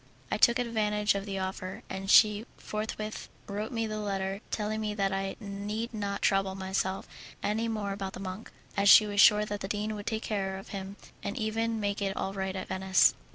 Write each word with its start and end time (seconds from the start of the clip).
I 0.31 0.37
took 0.37 0.57
advantage 0.57 1.13
of 1.13 1.27
the 1.27 1.37
offer, 1.37 1.83
and 1.87 2.09
she 2.09 2.47
forthwith 2.57 3.29
wrote 3.45 3.71
me 3.71 3.85
the 3.85 3.99
letter, 3.99 4.41
telling 4.49 4.81
me 4.81 4.95
that 4.95 5.13
I 5.13 5.35
need 5.39 5.93
not 5.93 6.23
trouble 6.23 6.55
myself 6.55 7.07
any 7.43 7.67
more 7.67 7.91
about 7.91 8.13
the 8.13 8.19
monk, 8.19 8.49
as 8.75 8.89
she 8.89 9.05
was 9.05 9.21
sure 9.21 9.45
that 9.45 9.59
the 9.59 9.67
dean 9.67 9.93
would 9.93 10.07
take 10.07 10.23
care 10.23 10.57
of 10.57 10.69
him, 10.69 10.95
and 11.21 11.37
even 11.37 11.79
make 11.79 12.01
it 12.01 12.17
all 12.17 12.33
right 12.33 12.55
at 12.55 12.67
Venice. 12.69 13.13